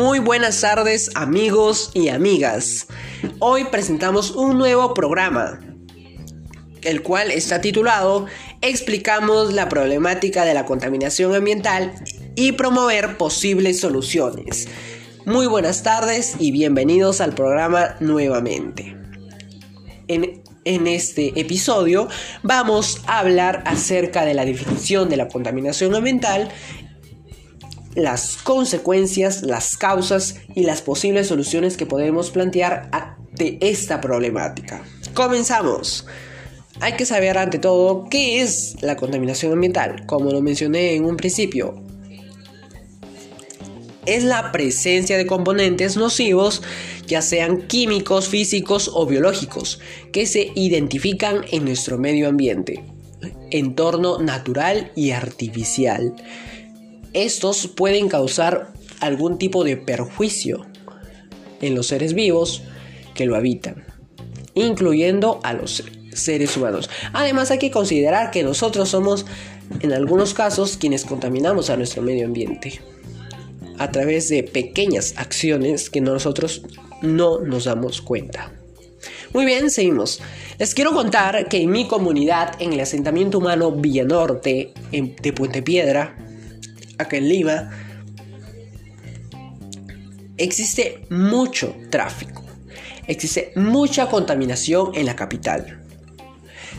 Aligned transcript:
Muy 0.00 0.18
buenas 0.18 0.62
tardes 0.62 1.10
amigos 1.14 1.90
y 1.92 2.08
amigas. 2.08 2.86
Hoy 3.38 3.64
presentamos 3.64 4.30
un 4.30 4.56
nuevo 4.56 4.94
programa, 4.94 5.60
el 6.80 7.02
cual 7.02 7.30
está 7.30 7.60
titulado 7.60 8.24
Explicamos 8.62 9.52
la 9.52 9.68
problemática 9.68 10.46
de 10.46 10.54
la 10.54 10.64
contaminación 10.64 11.34
ambiental 11.34 11.92
y 12.34 12.52
promover 12.52 13.18
posibles 13.18 13.78
soluciones. 13.80 14.68
Muy 15.26 15.46
buenas 15.46 15.82
tardes 15.82 16.34
y 16.38 16.50
bienvenidos 16.50 17.20
al 17.20 17.34
programa 17.34 17.96
nuevamente. 18.00 18.96
En, 20.08 20.42
en, 20.64 20.86
este 20.86 21.38
episodio 21.38 22.08
vamos 22.42 23.02
a 23.06 23.18
hablar 23.18 23.62
acerca 23.66 24.24
de 24.24 24.32
la 24.32 24.46
definición 24.46 25.10
de 25.10 25.18
la 25.18 25.28
contaminación 25.28 25.94
ambiental 25.94 26.50
las 27.94 28.36
consecuencias, 28.36 29.42
las 29.42 29.76
causas 29.76 30.36
y 30.54 30.62
las 30.62 30.82
posibles 30.82 31.26
soluciones 31.26 31.76
que 31.76 31.86
podemos 31.86 32.30
plantear 32.30 32.88
ante 32.92 33.58
esta 33.60 34.00
problemática. 34.00 34.82
Comenzamos. 35.14 36.06
Hay 36.80 36.94
que 36.94 37.04
saber 37.04 37.36
ante 37.36 37.58
todo 37.58 38.06
qué 38.08 38.40
es 38.40 38.76
la 38.80 38.96
contaminación 38.96 39.52
ambiental, 39.52 40.06
como 40.06 40.30
lo 40.30 40.40
mencioné 40.40 40.94
en 40.94 41.04
un 41.04 41.16
principio. 41.16 41.82
Es 44.06 44.24
la 44.24 44.50
presencia 44.50 45.18
de 45.18 45.26
componentes 45.26 45.96
nocivos, 45.96 46.62
ya 47.06 47.20
sean 47.20 47.66
químicos, 47.66 48.28
físicos 48.28 48.90
o 48.94 49.04
biológicos, 49.04 49.80
que 50.10 50.26
se 50.26 50.52
identifican 50.54 51.44
en 51.50 51.66
nuestro 51.66 51.98
medio 51.98 52.28
ambiente, 52.28 52.82
entorno 53.50 54.18
natural 54.18 54.90
y 54.96 55.10
artificial 55.10 56.14
estos 57.12 57.66
pueden 57.66 58.08
causar 58.08 58.72
algún 59.00 59.38
tipo 59.38 59.64
de 59.64 59.76
perjuicio 59.76 60.66
en 61.60 61.74
los 61.74 61.88
seres 61.88 62.14
vivos 62.14 62.62
que 63.14 63.26
lo 63.26 63.36
habitan, 63.36 63.84
incluyendo 64.54 65.40
a 65.42 65.52
los 65.52 65.84
seres 66.12 66.56
humanos. 66.56 66.90
Además 67.12 67.50
hay 67.50 67.58
que 67.58 67.70
considerar 67.70 68.30
que 68.30 68.42
nosotros 68.42 68.88
somos 68.88 69.26
en 69.80 69.92
algunos 69.92 70.34
casos 70.34 70.76
quienes 70.76 71.04
contaminamos 71.04 71.70
a 71.70 71.76
nuestro 71.76 72.02
medio 72.02 72.26
ambiente 72.26 72.80
a 73.78 73.90
través 73.90 74.28
de 74.28 74.42
pequeñas 74.42 75.14
acciones 75.16 75.88
que 75.88 76.02
nosotros 76.02 76.62
no 77.00 77.40
nos 77.40 77.64
damos 77.64 78.02
cuenta. 78.02 78.52
Muy 79.32 79.46
bien, 79.46 79.70
seguimos. 79.70 80.20
Les 80.58 80.74
quiero 80.74 80.92
contar 80.92 81.48
que 81.48 81.62
en 81.62 81.70
mi 81.70 81.88
comunidad, 81.88 82.60
en 82.60 82.74
el 82.74 82.80
asentamiento 82.80 83.38
humano 83.38 83.72
Villanorte, 83.72 84.74
de 84.90 85.32
Puente 85.32 85.62
Piedra, 85.62 86.14
acá 87.02 87.16
en 87.16 87.28
Lima, 87.28 87.70
existe 90.36 91.06
mucho 91.10 91.76
tráfico, 91.90 92.42
existe 93.06 93.52
mucha 93.56 94.08
contaminación 94.08 94.92
en 94.94 95.06
la 95.06 95.16
capital. 95.16 95.80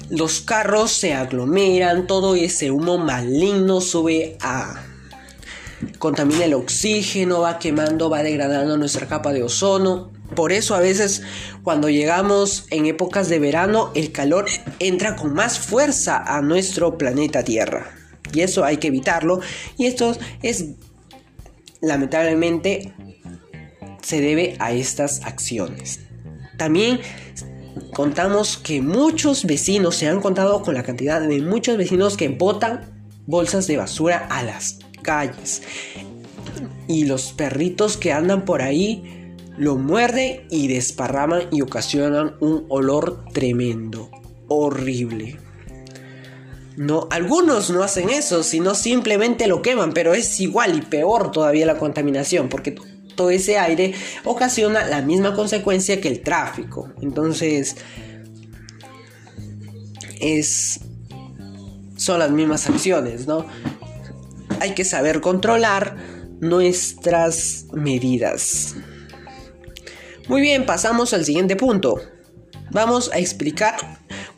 Los 0.09 0.41
carros 0.41 0.91
se 0.91 1.13
aglomeran, 1.13 2.07
todo 2.07 2.35
ese 2.35 2.71
humo 2.71 2.97
maligno 2.97 3.79
sube 3.79 4.37
a... 4.41 4.83
contamina 5.99 6.45
el 6.45 6.53
oxígeno, 6.53 7.41
va 7.41 7.59
quemando, 7.59 8.09
va 8.09 8.23
degradando 8.23 8.77
nuestra 8.77 9.07
capa 9.07 9.31
de 9.31 9.43
ozono. 9.43 10.11
Por 10.35 10.51
eso 10.51 10.75
a 10.75 10.79
veces 10.79 11.21
cuando 11.63 11.89
llegamos 11.89 12.65
en 12.71 12.87
épocas 12.87 13.29
de 13.29 13.39
verano 13.39 13.91
el 13.95 14.11
calor 14.11 14.47
entra 14.79 15.15
con 15.15 15.33
más 15.33 15.59
fuerza 15.59 16.17
a 16.17 16.41
nuestro 16.41 16.97
planeta 16.97 17.43
Tierra. 17.43 18.00
Y 18.33 18.41
eso 18.41 18.63
hay 18.63 18.77
que 18.77 18.87
evitarlo. 18.87 19.39
Y 19.77 19.85
esto 19.85 20.15
es, 20.41 20.65
lamentablemente, 21.81 22.93
se 24.01 24.21
debe 24.21 24.55
a 24.59 24.71
estas 24.71 25.23
acciones. 25.23 25.99
También 26.57 26.99
contamos 27.93 28.57
que 28.57 28.81
muchos 28.81 29.45
vecinos, 29.45 29.95
se 29.95 30.07
han 30.07 30.21
contado 30.21 30.61
con 30.61 30.73
la 30.73 30.83
cantidad 30.83 31.21
de 31.21 31.41
muchos 31.41 31.77
vecinos 31.77 32.17
que 32.17 32.29
botan 32.29 32.91
bolsas 33.25 33.67
de 33.67 33.77
basura 33.77 34.27
a 34.29 34.43
las 34.43 34.79
calles. 35.01 35.63
Y 36.87 37.05
los 37.05 37.33
perritos 37.33 37.97
que 37.97 38.11
andan 38.11 38.45
por 38.45 38.61
ahí 38.61 39.03
lo 39.57 39.75
muerden 39.75 40.41
y 40.49 40.67
desparraman 40.67 41.43
y 41.51 41.61
ocasionan 41.61 42.35
un 42.39 42.65
olor 42.69 43.25
tremendo, 43.31 44.09
horrible. 44.47 45.37
No, 46.77 47.07
algunos 47.11 47.69
no 47.69 47.83
hacen 47.83 48.09
eso, 48.09 48.43
sino 48.43 48.75
simplemente 48.75 49.47
lo 49.47 49.61
queman, 49.61 49.93
pero 49.93 50.13
es 50.13 50.39
igual 50.39 50.77
y 50.77 50.81
peor 50.81 51.31
todavía 51.31 51.65
la 51.65 51.77
contaminación, 51.77 52.47
porque 52.49 52.75
todo 53.15 53.29
ese 53.29 53.57
aire 53.57 53.93
ocasiona 54.23 54.87
la 54.87 55.01
misma 55.01 55.33
consecuencia 55.33 55.99
que 55.99 56.07
el 56.07 56.21
tráfico. 56.21 56.93
Entonces, 57.01 57.75
es 60.19 60.79
son 62.01 62.17
las 62.17 62.31
mismas 62.31 62.67
acciones, 62.67 63.27
¿no? 63.27 63.45
Hay 64.59 64.73
que 64.73 64.83
saber 64.85 65.21
controlar 65.21 65.97
nuestras 66.39 67.67
medidas. 67.73 68.75
Muy 70.27 70.41
bien, 70.41 70.65
pasamos 70.65 71.13
al 71.13 71.25
siguiente 71.25 71.55
punto. 71.55 72.01
Vamos 72.71 73.11
a 73.13 73.19
explicar 73.19 73.75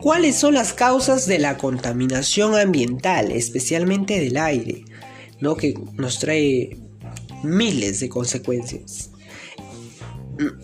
¿Cuáles 0.04 0.36
son 0.36 0.54
las 0.56 0.74
causas 0.74 1.28
de 1.28 1.40
la 1.40 1.58
contaminación 1.58 2.56
ambiental, 2.56 3.32
especialmente 3.32 4.20
del 4.20 4.36
aire? 4.36 4.84
¿no? 5.40 5.56
Que 5.56 5.74
nos 5.94 6.20
trae 6.20 6.78
miles 7.42 8.02
de 8.02 8.10
consecuencias. 8.10 9.12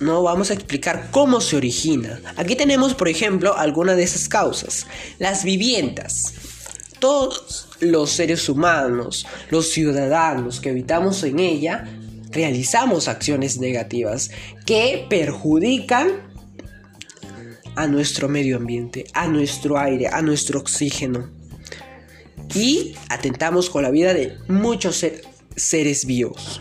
No 0.01 0.23
vamos 0.23 0.51
a 0.51 0.55
explicar 0.55 1.07
cómo 1.11 1.39
se 1.39 1.55
origina. 1.55 2.19
Aquí 2.35 2.57
tenemos, 2.57 2.93
por 2.95 3.07
ejemplo, 3.07 3.57
algunas 3.57 3.95
de 3.95 4.03
esas 4.03 4.27
causas. 4.27 4.87
Las 5.19 5.45
viviendas. 5.45 6.33
Todos 6.99 7.69
los 7.79 8.09
seres 8.09 8.49
humanos, 8.49 9.25
los 9.51 9.69
ciudadanos 9.69 10.59
que 10.59 10.71
habitamos 10.71 11.23
en 11.23 11.39
ella, 11.39 11.87
realizamos 12.29 13.07
acciones 13.07 13.57
negativas 13.57 14.31
que 14.65 15.05
perjudican 15.09 16.28
a 17.79 17.87
nuestro 17.87 18.27
medio 18.27 18.57
ambiente, 18.57 19.05
a 19.13 19.25
nuestro 19.29 19.79
aire, 19.79 20.09
a 20.09 20.21
nuestro 20.21 20.59
oxígeno. 20.59 21.29
Y 22.53 22.93
atentamos 23.07 23.69
con 23.69 23.83
la 23.83 23.89
vida 23.89 24.13
de 24.13 24.37
muchos 24.49 25.05
seres 25.55 26.05
vivos. 26.05 26.59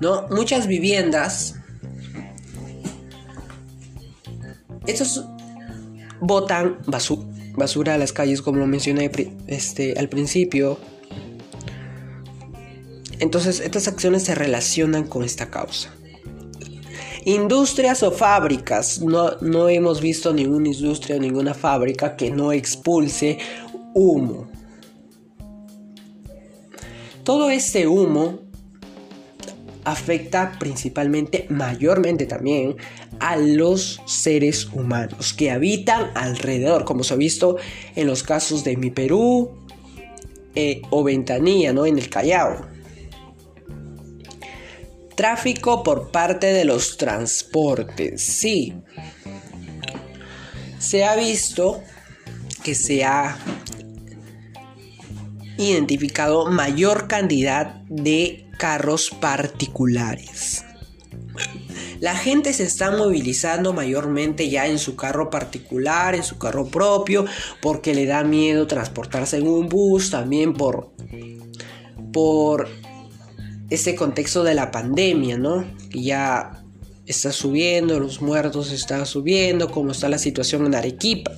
¿No? 0.00 0.26
Muchas 0.30 0.66
viviendas. 0.66 1.54
Estos 4.88 5.26
botan 6.20 6.78
basura 7.54 7.94
a 7.94 7.98
las 7.98 8.12
calles, 8.12 8.42
como 8.42 8.58
lo 8.58 8.66
mencioné 8.66 9.12
este, 9.46 9.96
al 9.96 10.08
principio. 10.08 10.80
Entonces, 13.20 13.60
estas 13.60 13.86
acciones 13.86 14.24
se 14.24 14.34
relacionan 14.34 15.04
con 15.04 15.22
esta 15.22 15.50
causa. 15.52 15.94
Industrias 17.24 18.02
o 18.02 18.10
fábricas. 18.10 19.00
No, 19.00 19.36
no 19.40 19.68
hemos 19.68 20.00
visto 20.00 20.32
ninguna 20.32 20.68
industria 20.68 21.16
o 21.16 21.20
ninguna 21.20 21.54
fábrica 21.54 22.16
que 22.16 22.30
no 22.30 22.52
expulse 22.52 23.38
humo. 23.94 24.48
Todo 27.24 27.50
este 27.50 27.86
humo 27.86 28.40
afecta 29.84 30.52
principalmente, 30.58 31.46
mayormente 31.48 32.26
también, 32.26 32.76
a 33.20 33.36
los 33.36 34.00
seres 34.06 34.68
humanos 34.72 35.32
que 35.32 35.50
habitan 35.50 36.10
alrededor, 36.14 36.84
como 36.84 37.04
se 37.04 37.14
ha 37.14 37.16
visto 37.16 37.56
en 37.94 38.06
los 38.08 38.22
casos 38.22 38.64
de 38.64 38.76
mi 38.76 38.90
Perú 38.90 39.50
eh, 40.54 40.82
o 40.90 41.04
Ventanilla, 41.04 41.72
¿no? 41.72 41.86
En 41.86 41.98
el 41.98 42.08
Callao. 42.08 42.71
Tráfico 45.22 45.84
por 45.84 46.10
parte 46.10 46.52
de 46.52 46.64
los 46.64 46.96
transportes. 46.96 48.24
Sí. 48.24 48.74
Se 50.80 51.04
ha 51.04 51.14
visto 51.14 51.80
que 52.64 52.74
se 52.74 53.04
ha 53.04 53.38
identificado 55.58 56.50
mayor 56.50 57.06
cantidad 57.06 57.82
de 57.88 58.48
carros 58.58 59.10
particulares. 59.10 60.64
La 62.00 62.16
gente 62.16 62.52
se 62.52 62.64
está 62.64 62.90
movilizando 62.90 63.72
mayormente 63.72 64.50
ya 64.50 64.66
en 64.66 64.80
su 64.80 64.96
carro 64.96 65.30
particular, 65.30 66.16
en 66.16 66.24
su 66.24 66.36
carro 66.38 66.66
propio, 66.66 67.26
porque 67.60 67.94
le 67.94 68.06
da 68.06 68.24
miedo 68.24 68.66
transportarse 68.66 69.36
en 69.36 69.46
un 69.46 69.68
bus, 69.68 70.10
también 70.10 70.52
por, 70.52 70.90
por 72.12 72.68
este 73.74 73.94
contexto 73.94 74.44
de 74.44 74.54
la 74.54 74.70
pandemia, 74.70 75.38
¿no? 75.38 75.64
Ya 75.90 76.62
está 77.06 77.32
subiendo, 77.32 77.98
los 77.98 78.20
muertos 78.20 78.70
están 78.70 79.06
subiendo, 79.06 79.70
como 79.70 79.92
está 79.92 80.08
la 80.08 80.18
situación 80.18 80.66
en 80.66 80.74
Arequipa. 80.74 81.32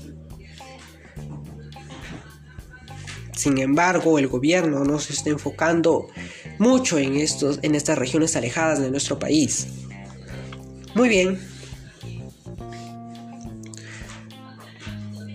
Sin 3.37 3.59
embargo, 3.59 4.19
el 4.19 4.27
gobierno 4.27 4.85
no 4.85 4.99
se 4.99 5.13
está 5.13 5.31
enfocando 5.31 6.09
mucho 6.59 6.99
en, 6.99 7.17
estos, 7.17 7.61
en 7.63 7.75
estas 7.75 7.99
regiones 7.99 8.35
alejadas 8.37 8.81
de 8.81 8.91
nuestro 8.91 9.19
país. 9.19 9.69
Muy 10.95 11.09
bien. 11.09 11.39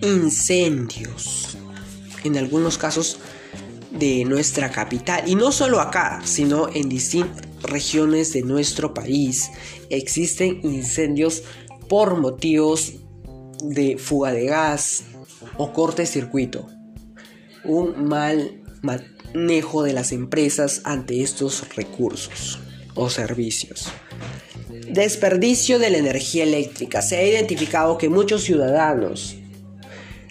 Incendios. 0.02 1.56
En 2.24 2.36
algunos 2.36 2.76
casos 2.76 3.18
de 3.90 4.24
nuestra 4.24 4.70
capital. 4.70 5.22
Y 5.26 5.34
no 5.34 5.52
solo 5.52 5.80
acá, 5.80 6.20
sino 6.24 6.68
en 6.68 6.88
distintas 6.88 7.46
regiones 7.62 8.32
de 8.32 8.42
nuestro 8.42 8.94
país. 8.94 9.50
Existen 9.90 10.60
incendios 10.62 11.42
por 11.88 12.18
motivos 12.18 12.94
de 13.62 13.98
fuga 13.98 14.32
de 14.32 14.46
gas 14.46 15.04
o 15.56 15.72
corte 15.72 16.06
circuito. 16.06 16.66
Un 17.64 18.04
mal 18.04 18.62
manejo 18.82 19.82
de 19.82 19.92
las 19.92 20.12
empresas 20.12 20.80
ante 20.84 21.22
estos 21.22 21.74
recursos 21.74 22.58
o 22.94 23.10
servicios. 23.10 23.88
Desperdicio 24.88 25.78
de 25.78 25.90
la 25.90 25.98
energía 25.98 26.44
eléctrica. 26.44 27.02
Se 27.02 27.16
ha 27.16 27.26
identificado 27.26 27.98
que 27.98 28.08
muchos 28.08 28.42
ciudadanos 28.42 29.36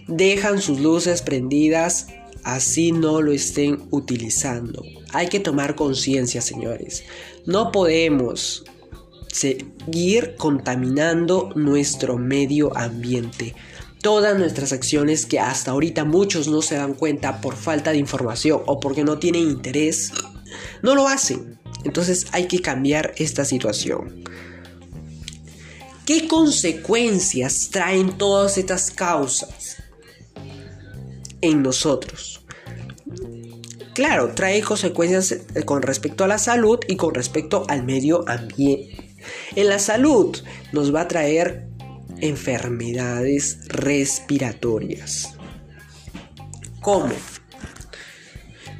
dejan 0.07 0.61
sus 0.61 0.79
luces 0.79 1.21
prendidas 1.21 2.07
así 2.43 2.91
no 2.91 3.21
lo 3.21 3.31
estén 3.31 3.87
utilizando. 3.91 4.83
Hay 5.13 5.27
que 5.27 5.39
tomar 5.39 5.75
conciencia, 5.75 6.41
señores. 6.41 7.03
No 7.45 7.71
podemos 7.71 8.63
seguir 9.31 10.35
contaminando 10.35 11.51
nuestro 11.55 12.17
medio 12.17 12.75
ambiente. 12.77 13.55
Todas 14.01 14.37
nuestras 14.37 14.71
acciones 14.71 15.25
que 15.25 15.39
hasta 15.39 15.71
ahorita 15.71 16.05
muchos 16.05 16.47
no 16.47 16.61
se 16.61 16.75
dan 16.75 16.93
cuenta 16.93 17.41
por 17.41 17.55
falta 17.55 17.91
de 17.91 17.97
información 17.97 18.61
o 18.65 18.79
porque 18.79 19.03
no 19.03 19.19
tienen 19.19 19.43
interés, 19.43 20.11
no 20.81 20.95
lo 20.95 21.07
hacen. 21.07 21.59
Entonces 21.83 22.27
hay 22.31 22.47
que 22.47 22.61
cambiar 22.61 23.13
esta 23.17 23.45
situación. 23.45 24.23
¿Qué 26.05 26.27
consecuencias 26.27 27.69
traen 27.71 28.17
todas 28.17 28.57
estas 28.57 28.89
causas 28.89 29.77
en 31.41 31.61
nosotros? 31.61 32.45
Claro, 33.93 34.33
trae 34.33 34.61
consecuencias 34.61 35.31
eh, 35.31 35.63
con 35.65 35.81
respecto 35.81 36.23
a 36.23 36.27
la 36.27 36.37
salud 36.37 36.79
y 36.87 36.95
con 36.95 37.13
respecto 37.13 37.65
al 37.67 37.83
medio 37.83 38.23
ambiente. 38.29 39.15
En 39.55 39.67
la 39.67 39.79
salud 39.79 40.37
nos 40.71 40.95
va 40.95 41.01
a 41.01 41.07
traer 41.07 41.67
enfermedades 42.21 43.67
respiratorias. 43.67 45.35
¿Cómo? 46.81 47.13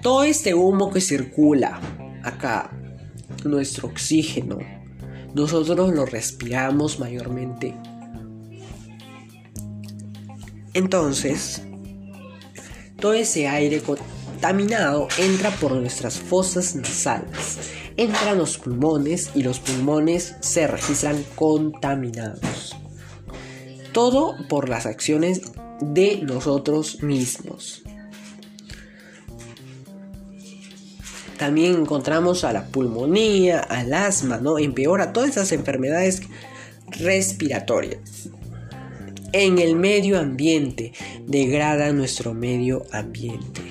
Todo 0.02 0.24
este 0.24 0.54
humo 0.54 0.90
que 0.90 1.02
circula 1.02 1.82
acá, 2.24 2.72
nuestro 3.44 3.90
oxígeno, 3.90 4.60
nosotros 5.36 5.94
lo 5.94 6.06
respiramos 6.06 7.00
mayormente. 7.00 7.76
Entonces, 10.74 11.62
todo 13.00 13.14
ese 13.14 13.48
aire 13.48 13.82
contaminado 13.82 15.08
entra 15.18 15.52
por 15.52 15.74
nuestras 15.74 16.20
fosas 16.20 16.76
nasales 16.76 17.80
entran 18.00 18.38
los 18.38 18.58
pulmones 18.58 19.32
y 19.36 19.44
los 19.44 19.60
pulmones 19.60 20.36
se 20.40 20.68
registran 20.68 21.22
contaminados. 21.36 22.78
Todo 23.92 24.36
por 24.48 24.70
las 24.70 24.86
acciones 24.86 25.42
de 25.82 26.22
nosotros 26.24 27.04
mismos. 27.04 27.84
También 31.38 31.76
encontramos 31.76 32.46
a 32.46 32.54
la 32.54 32.68
pulmonía, 32.68 33.60
al 33.60 33.94
asma, 33.94 34.38
¿no? 34.38 34.60
Empeora 34.60 35.12
todas 35.12 35.32
esas 35.32 35.52
enfermedades 35.52 36.22
respiratorias. 36.88 38.30
En 39.34 39.60
el 39.60 39.76
medio 39.76 40.20
ambiente, 40.20 40.94
degrada 41.30 41.94
nuestro 41.94 42.34
medio 42.34 42.86
ambiente. 42.92 43.62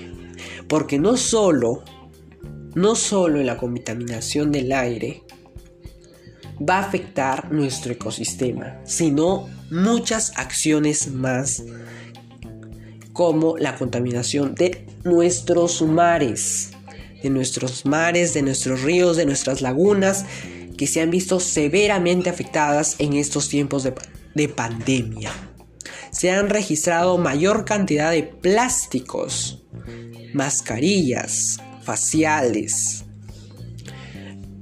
Porque 0.66 0.98
no 0.98 1.16
solo 1.16 1.84
no 2.74 2.94
solo 2.94 3.42
la 3.42 3.56
contaminación 3.56 4.52
del 4.52 4.72
aire 4.72 5.22
va 6.60 6.76
a 6.76 6.80
afectar 6.80 7.50
nuestro 7.52 7.92
ecosistema, 7.92 8.80
sino 8.84 9.48
muchas 9.70 10.32
acciones 10.36 11.10
más 11.10 11.64
como 13.12 13.56
la 13.58 13.74
contaminación 13.76 14.54
de 14.54 14.86
nuestros 15.04 15.82
mares, 15.82 16.70
de 17.22 17.30
nuestros 17.30 17.84
mares, 17.84 18.34
de 18.34 18.42
nuestros 18.42 18.82
ríos, 18.82 19.16
de 19.16 19.26
nuestras 19.26 19.60
lagunas, 19.60 20.24
que 20.76 20.86
se 20.86 21.00
han 21.00 21.10
visto 21.10 21.40
severamente 21.40 22.30
afectadas 22.30 22.94
en 23.00 23.14
estos 23.14 23.48
tiempos 23.48 23.82
de, 23.82 23.92
de 24.34 24.48
pandemia. 24.48 25.32
Se 26.10 26.30
han 26.30 26.50
registrado 26.50 27.18
mayor 27.18 27.64
cantidad 27.64 28.10
de 28.10 28.22
plásticos, 28.22 29.62
mascarillas, 30.32 31.58
faciales 31.82 33.04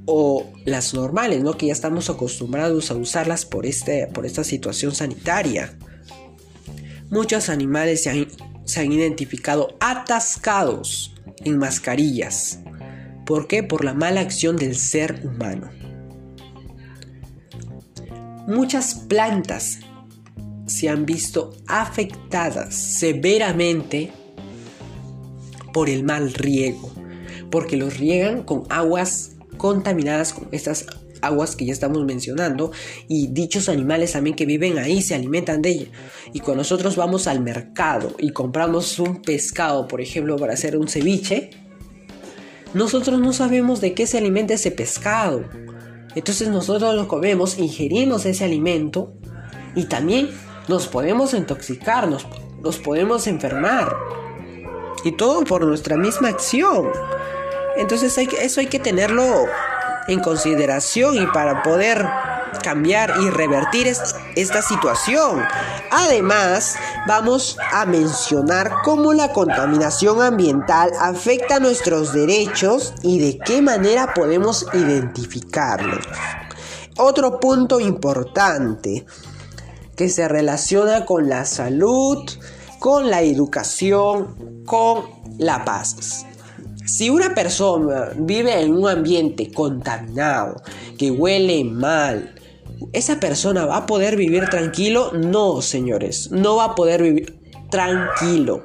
o 0.06 0.46
las 0.64 0.94
normales, 0.94 1.42
¿no? 1.42 1.56
Que 1.56 1.66
ya 1.66 1.72
estamos 1.72 2.08
acostumbrados 2.08 2.90
a 2.90 2.94
usarlas 2.94 3.44
por, 3.44 3.66
este, 3.66 4.06
por 4.06 4.24
esta 4.24 4.44
situación 4.44 4.94
sanitaria. 4.94 5.76
Muchos 7.10 7.48
animales 7.48 8.04
se 8.04 8.10
han, 8.10 8.28
se 8.64 8.80
han 8.80 8.92
identificado 8.92 9.76
atascados 9.80 11.14
en 11.44 11.58
mascarillas. 11.58 12.60
¿Por 13.24 13.48
qué? 13.48 13.62
Por 13.62 13.84
la 13.84 13.94
mala 13.94 14.20
acción 14.20 14.56
del 14.56 14.76
ser 14.76 15.20
humano. 15.24 15.70
Muchas 18.46 18.94
plantas 18.94 19.80
se 20.76 20.88
han 20.88 21.06
visto 21.06 21.54
afectadas 21.66 22.74
severamente 22.74 24.10
por 25.72 25.88
el 25.88 26.04
mal 26.04 26.34
riego 26.34 26.92
porque 27.50 27.76
los 27.76 27.98
riegan 27.98 28.42
con 28.42 28.64
aguas 28.68 29.32
contaminadas 29.56 30.34
con 30.34 30.48
estas 30.52 30.86
aguas 31.22 31.56
que 31.56 31.64
ya 31.64 31.72
estamos 31.72 32.04
mencionando 32.04 32.72
y 33.08 33.28
dichos 33.28 33.68
animales 33.68 34.12
también 34.12 34.36
que 34.36 34.44
viven 34.44 34.78
ahí 34.78 35.00
se 35.00 35.14
alimentan 35.14 35.62
de 35.62 35.70
ella. 35.70 35.86
Y 36.32 36.40
cuando 36.40 36.60
nosotros 36.60 36.96
vamos 36.96 37.26
al 37.26 37.40
mercado 37.40 38.14
y 38.18 38.30
compramos 38.30 38.98
un 38.98 39.22
pescado, 39.22 39.88
por 39.88 40.00
ejemplo, 40.00 40.36
para 40.36 40.52
hacer 40.52 40.76
un 40.76 40.88
ceviche, 40.88 41.50
nosotros 42.74 43.18
no 43.18 43.32
sabemos 43.32 43.80
de 43.80 43.94
qué 43.94 44.06
se 44.06 44.18
alimenta 44.18 44.54
ese 44.54 44.70
pescado. 44.70 45.44
Entonces 46.14 46.48
nosotros 46.48 46.94
lo 46.94 47.08
comemos, 47.08 47.58
ingerimos 47.58 48.26
ese 48.26 48.44
alimento 48.44 49.14
y 49.74 49.84
también 49.84 50.28
nos 50.68 50.86
podemos 50.88 51.34
intoxicar, 51.34 52.08
nos, 52.08 52.78
podemos 52.78 53.26
enfermar. 53.26 53.96
Y 55.04 55.12
todo 55.12 55.44
por 55.44 55.64
nuestra 55.64 55.96
misma 55.96 56.28
acción. 56.28 56.90
Entonces 57.76 58.16
eso 58.18 58.60
hay 58.60 58.66
que 58.66 58.78
tenerlo 58.78 59.46
en 60.08 60.20
consideración 60.20 61.16
y 61.16 61.26
para 61.26 61.62
poder 61.62 62.06
cambiar 62.62 63.14
y 63.20 63.30
revertir 63.30 63.86
esta 63.86 64.62
situación. 64.62 65.44
Además, 65.90 66.76
vamos 67.06 67.56
a 67.72 67.86
mencionar 67.86 68.72
cómo 68.82 69.12
la 69.12 69.32
contaminación 69.32 70.20
ambiental 70.22 70.90
afecta 71.00 71.60
nuestros 71.60 72.12
derechos 72.12 72.94
y 73.02 73.18
de 73.20 73.38
qué 73.38 73.62
manera 73.62 74.14
podemos 74.14 74.66
identificarlos. 74.72 76.04
Otro 76.98 77.38
punto 77.38 77.78
importante 77.78 79.04
que 79.96 80.08
se 80.08 80.28
relaciona 80.28 81.04
con 81.04 81.28
la 81.28 81.44
salud, 81.44 82.22
con 82.78 83.10
la 83.10 83.22
educación, 83.22 84.62
con 84.64 85.04
la 85.38 85.64
paz. 85.64 86.26
Si 86.84 87.10
una 87.10 87.34
persona 87.34 88.10
vive 88.16 88.60
en 88.60 88.72
un 88.72 88.88
ambiente 88.88 89.50
contaminado, 89.50 90.62
que 90.96 91.10
huele 91.10 91.64
mal, 91.64 92.34
¿esa 92.92 93.18
persona 93.18 93.66
va 93.66 93.78
a 93.78 93.86
poder 93.86 94.16
vivir 94.16 94.48
tranquilo? 94.48 95.10
No, 95.12 95.62
señores, 95.62 96.30
no 96.30 96.56
va 96.56 96.64
a 96.66 96.74
poder 96.74 97.02
vivir 97.02 97.40
tranquilo. 97.70 98.62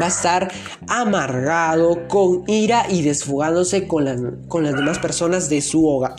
Va 0.00 0.04
a 0.04 0.08
estar 0.08 0.52
amargado, 0.88 2.06
con 2.06 2.44
ira 2.46 2.86
y 2.88 3.02
desfogándose 3.02 3.88
con, 3.88 4.44
con 4.46 4.62
las 4.62 4.74
demás 4.74 4.98
personas 4.98 5.48
de 5.48 5.60
su 5.62 5.88
hogar. 5.88 6.14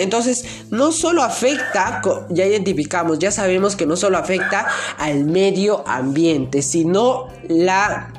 Entonces, 0.00 0.44
no 0.70 0.92
solo 0.92 1.22
afecta, 1.22 2.00
ya 2.30 2.46
identificamos, 2.46 3.18
ya 3.18 3.30
sabemos 3.30 3.76
que 3.76 3.86
no 3.86 3.96
solo 3.96 4.18
afecta 4.18 4.66
al 4.98 5.24
medio 5.24 5.86
ambiente, 5.86 6.62
sino 6.62 7.28
la 7.48 8.12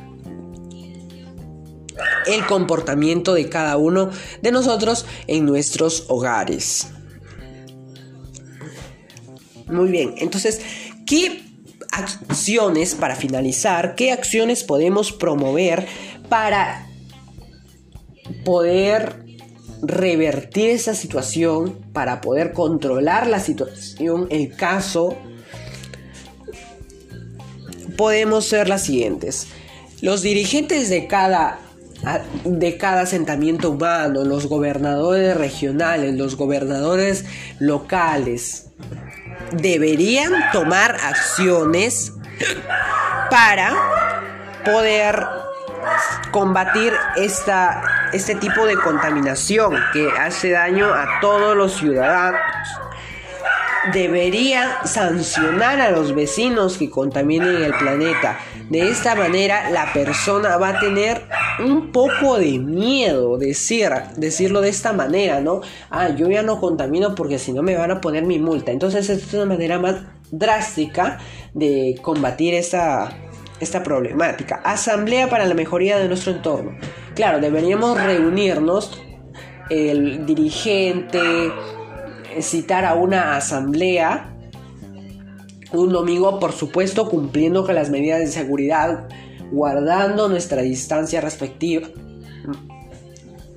el 2.25 2.45
comportamiento 2.45 3.33
de 3.33 3.49
cada 3.49 3.77
uno 3.77 4.09
de 4.41 4.51
nosotros 4.51 5.05
en 5.27 5.45
nuestros 5.45 6.05
hogares. 6.07 6.87
Muy 9.67 9.89
bien, 9.89 10.15
entonces, 10.17 10.61
¿qué 11.05 11.43
acciones, 11.91 12.95
para 12.95 13.15
finalizar, 13.15 13.95
qué 13.95 14.11
acciones 14.11 14.63
podemos 14.63 15.11
promover 15.11 15.87
para 16.29 16.87
poder 18.45 19.20
revertir 19.81 20.69
esa 20.69 20.93
situación, 20.93 21.79
para 21.93 22.21
poder 22.21 22.53
controlar 22.53 23.27
la 23.27 23.39
situación, 23.39 24.27
el 24.29 24.55
caso, 24.55 25.17
podemos 27.97 28.45
ser 28.45 28.69
las 28.69 28.83
siguientes. 28.83 29.47
Los 30.01 30.21
dirigentes 30.21 30.89
de 30.89 31.07
cada, 31.07 31.59
de 32.43 32.77
cada 32.77 33.01
asentamiento 33.01 33.71
humano, 33.71 34.23
los 34.23 34.47
gobernadores 34.47 35.35
regionales, 35.37 36.15
los 36.15 36.35
gobernadores 36.35 37.25
locales, 37.59 38.67
deberían 39.51 40.31
tomar 40.51 40.95
acciones 40.95 42.13
para 43.29 43.73
poder 44.63 45.25
combatir 46.31 46.93
esta, 47.15 47.83
este 48.13 48.35
tipo 48.35 48.65
de 48.65 48.75
contaminación 48.75 49.75
que 49.93 50.09
hace 50.09 50.51
daño 50.51 50.93
a 50.93 51.19
todos 51.21 51.55
los 51.55 51.77
ciudadanos. 51.77 52.41
Debería 53.93 54.85
sancionar 54.85 55.81
a 55.81 55.89
los 55.89 56.13
vecinos 56.13 56.77
que 56.77 56.89
contaminen 56.89 57.63
el 57.63 57.73
planeta. 57.73 58.39
De 58.69 58.89
esta 58.89 59.15
manera 59.15 59.71
la 59.71 59.91
persona 59.91 60.57
va 60.57 60.69
a 60.69 60.79
tener 60.79 61.23
un 61.59 61.91
poco 61.91 62.37
de 62.37 62.59
miedo 62.59 63.37
decir, 63.37 63.89
decirlo 64.17 64.61
de 64.61 64.69
esta 64.69 64.93
manera, 64.93 65.41
¿no? 65.41 65.61
Ah, 65.89 66.09
yo 66.09 66.29
ya 66.29 66.43
no 66.43 66.59
contamino 66.59 67.15
porque 67.15 67.39
si 67.39 67.53
no 67.53 67.63
me 67.63 67.75
van 67.75 67.91
a 67.91 68.01
poner 68.01 68.23
mi 68.23 68.37
multa. 68.37 68.71
Entonces 68.71 69.09
es 69.09 69.33
una 69.33 69.45
manera 69.45 69.79
más 69.79 69.95
drástica 70.29 71.17
de 71.53 71.99
combatir 72.01 72.53
esta, 72.53 73.09
esta 73.61 73.83
problemática. 73.83 74.61
Asamblea 74.63 75.29
para 75.29 75.45
la 75.45 75.53
mejoría 75.53 75.97
de 75.97 76.07
nuestro 76.07 76.33
entorno. 76.33 76.77
Claro, 77.15 77.39
deberíamos 77.39 78.01
reunirnos, 78.01 79.01
el 79.69 80.25
dirigente, 80.25 81.21
citar 82.41 82.83
a 82.83 82.95
una 82.95 83.37
asamblea 83.37 84.31
un 85.73 85.91
domingo, 85.91 86.39
por 86.39 86.51
supuesto, 86.51 87.09
cumpliendo 87.09 87.65
con 87.65 87.75
las 87.75 87.89
medidas 87.89 88.19
de 88.19 88.27
seguridad, 88.27 89.07
guardando 89.51 90.27
nuestra 90.27 90.61
distancia 90.61 91.21
respectiva. 91.21 91.87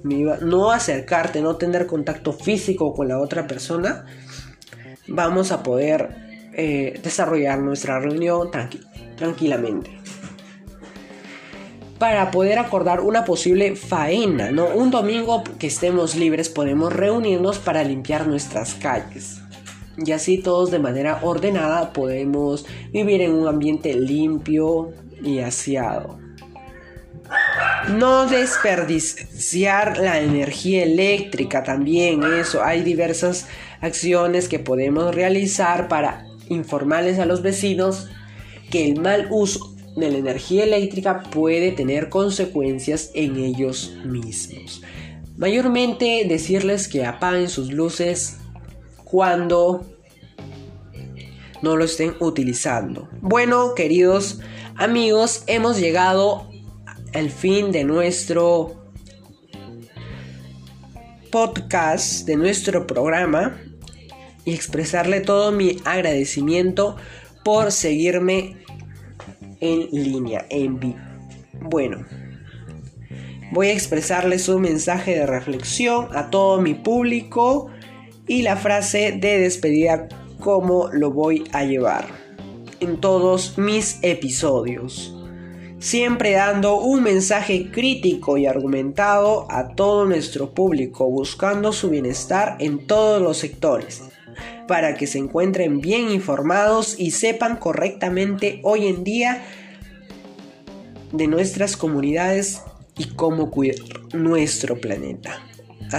No 0.02 0.70
acercarte, 0.70 1.40
no 1.40 1.56
tener 1.56 1.86
contacto 1.86 2.32
físico 2.32 2.92
con 2.94 3.08
la 3.08 3.18
otra 3.18 3.46
persona. 3.46 4.04
Vamos 5.08 5.50
a 5.50 5.62
poder 5.62 6.50
eh, 6.52 7.00
desarrollar 7.02 7.58
nuestra 7.60 7.98
reunión 7.98 8.50
tranquilamente. 9.16 9.90
Para 11.98 12.30
poder 12.30 12.58
acordar 12.58 13.00
una 13.00 13.24
posible 13.24 13.76
faena, 13.76 14.50
¿no? 14.50 14.66
Un 14.66 14.90
domingo 14.90 15.44
que 15.58 15.68
estemos 15.68 16.16
libres 16.16 16.48
podemos 16.48 16.92
reunirnos 16.92 17.58
para 17.58 17.84
limpiar 17.84 18.26
nuestras 18.26 18.74
calles. 18.74 19.40
Y 19.96 20.10
así 20.12 20.38
todos 20.38 20.70
de 20.70 20.80
manera 20.80 21.20
ordenada 21.22 21.92
podemos 21.92 22.66
vivir 22.92 23.22
en 23.22 23.32
un 23.32 23.46
ambiente 23.46 23.94
limpio 23.94 24.92
y 25.22 25.38
aseado. 25.38 26.18
No 27.96 28.26
desperdiciar 28.26 29.98
la 29.98 30.20
energía 30.20 30.82
eléctrica 30.82 31.62
también, 31.62 32.22
eso. 32.24 32.62
Hay 32.62 32.82
diversas 32.82 33.46
acciones 33.80 34.48
que 34.48 34.58
podemos 34.58 35.14
realizar 35.14 35.88
para 35.88 36.26
informarles 36.48 37.18
a 37.18 37.26
los 37.26 37.42
vecinos 37.42 38.08
que 38.70 38.88
el 38.90 39.00
mal 39.00 39.28
uso 39.30 39.74
de 39.96 40.10
la 40.10 40.18
energía 40.18 40.64
eléctrica 40.64 41.22
puede 41.30 41.72
tener 41.72 42.08
consecuencias 42.08 43.10
en 43.14 43.36
ellos 43.36 43.94
mismos. 44.04 44.82
Mayormente 45.36 46.24
decirles 46.28 46.88
que 46.88 47.04
apaguen 47.04 47.48
sus 47.48 47.72
luces 47.72 48.38
cuando 49.04 49.84
no 51.62 51.76
lo 51.76 51.84
estén 51.84 52.14
utilizando. 52.20 53.08
Bueno, 53.20 53.74
queridos 53.74 54.40
amigos, 54.76 55.44
hemos 55.46 55.78
llegado 55.78 56.48
al 57.14 57.30
fin 57.30 57.72
de 57.72 57.84
nuestro 57.84 58.84
podcast, 61.30 62.26
de 62.26 62.36
nuestro 62.36 62.86
programa 62.86 63.60
y 64.44 64.52
expresarle 64.52 65.20
todo 65.20 65.52
mi 65.52 65.78
agradecimiento 65.84 66.96
por 67.44 67.70
seguirme 67.70 68.56
en 69.60 69.88
línea, 69.90 70.46
en 70.48 70.80
vivo. 70.80 70.98
Bueno, 71.60 72.04
voy 73.52 73.68
a 73.68 73.72
expresarles 73.72 74.48
un 74.48 74.62
mensaje 74.62 75.14
de 75.14 75.26
reflexión 75.26 76.08
a 76.16 76.30
todo 76.30 76.60
mi 76.60 76.74
público 76.74 77.68
y 78.26 78.42
la 78.42 78.56
frase 78.56 79.12
de 79.12 79.38
despedida 79.38 80.08
cómo 80.40 80.88
lo 80.92 81.10
voy 81.10 81.44
a 81.52 81.64
llevar 81.64 82.06
en 82.80 83.00
todos 83.00 83.58
mis 83.58 83.98
episodios. 84.02 85.14
Siempre 85.78 86.32
dando 86.32 86.76
un 86.76 87.02
mensaje 87.02 87.70
crítico 87.70 88.38
y 88.38 88.46
argumentado 88.46 89.46
a 89.50 89.74
todo 89.74 90.06
nuestro 90.06 90.54
público, 90.54 91.06
buscando 91.10 91.72
su 91.72 91.90
bienestar 91.90 92.56
en 92.58 92.86
todos 92.86 93.20
los 93.20 93.36
sectores 93.36 94.02
para 94.66 94.94
que 94.94 95.06
se 95.06 95.18
encuentren 95.18 95.80
bien 95.80 96.10
informados 96.10 96.96
y 96.98 97.10
sepan 97.10 97.56
correctamente 97.56 98.60
hoy 98.62 98.86
en 98.86 99.04
día 99.04 99.42
de 101.12 101.26
nuestras 101.26 101.76
comunidades 101.76 102.62
y 102.96 103.08
cómo 103.08 103.50
cuidar 103.50 103.78
nuestro 104.12 104.80
planeta. 104.80 105.40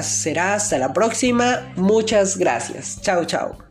Será 0.01 0.55
hasta 0.55 0.77
la 0.77 0.93
próxima. 0.93 1.71
Muchas 1.75 2.37
gracias. 2.37 2.99
Chao, 3.01 3.25
chao. 3.25 3.64